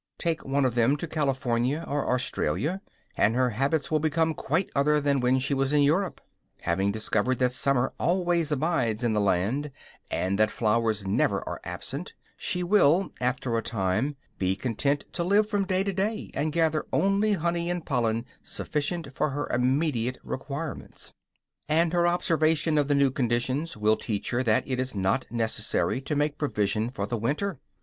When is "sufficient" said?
18.41-19.13